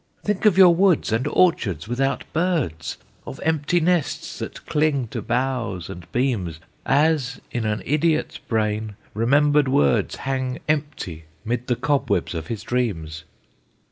[0.23, 2.97] "Think of your woods and orchards without birds!
[3.27, 9.67] Of empty nests that cling to boughs and beams As in an idiot's brain remembered
[9.67, 13.25] words Hang empty 'mid the cobwebs of his dreams!